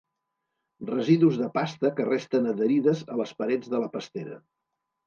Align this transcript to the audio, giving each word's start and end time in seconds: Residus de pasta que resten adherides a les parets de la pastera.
Residus 0.91 1.37
de 1.43 1.51
pasta 1.59 1.93
que 2.01 2.09
resten 2.09 2.51
adherides 2.55 3.07
a 3.17 3.23
les 3.23 3.39
parets 3.45 3.75
de 3.77 3.85
la 3.87 3.97
pastera. 3.99 4.43